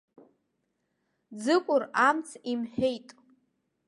[1.43, 3.09] Ӡыкәыр амц имҳәеит.